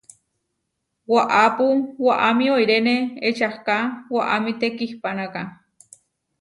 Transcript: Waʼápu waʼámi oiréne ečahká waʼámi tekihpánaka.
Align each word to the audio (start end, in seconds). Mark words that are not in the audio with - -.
Waʼápu 1.13 1.67
waʼámi 2.05 2.45
oiréne 2.57 2.95
ečahká 3.27 3.75
waʼámi 4.15 4.51
tekihpánaka. 4.59 5.41